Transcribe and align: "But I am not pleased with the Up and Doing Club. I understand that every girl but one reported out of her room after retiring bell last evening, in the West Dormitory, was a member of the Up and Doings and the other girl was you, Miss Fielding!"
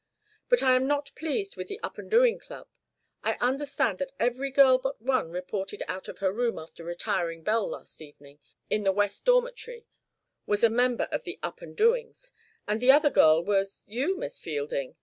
"But 0.49 0.63
I 0.63 0.75
am 0.75 0.87
not 0.87 1.11
pleased 1.15 1.55
with 1.55 1.67
the 1.67 1.79
Up 1.81 1.99
and 1.99 2.09
Doing 2.09 2.39
Club. 2.39 2.67
I 3.21 3.35
understand 3.39 3.99
that 3.99 4.13
every 4.19 4.49
girl 4.49 4.79
but 4.79 4.99
one 4.99 5.29
reported 5.29 5.83
out 5.87 6.07
of 6.07 6.17
her 6.17 6.33
room 6.33 6.57
after 6.57 6.83
retiring 6.83 7.43
bell 7.43 7.69
last 7.69 8.01
evening, 8.01 8.39
in 8.67 8.81
the 8.83 8.91
West 8.91 9.25
Dormitory, 9.25 9.85
was 10.47 10.63
a 10.63 10.71
member 10.71 11.07
of 11.11 11.23
the 11.23 11.37
Up 11.43 11.61
and 11.61 11.77
Doings 11.77 12.31
and 12.67 12.81
the 12.81 12.91
other 12.91 13.11
girl 13.11 13.43
was 13.43 13.83
you, 13.87 14.17
Miss 14.17 14.39
Fielding!" 14.39 14.97